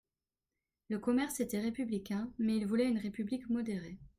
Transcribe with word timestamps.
Le 0.89 0.97
commerce 0.97 1.41
était 1.41 1.59
républicain; 1.61 2.33
mais 2.39 2.57
il 2.57 2.65
voulait 2.65 2.89
une 2.89 2.97
République 2.97 3.47
modérée. 3.51 3.99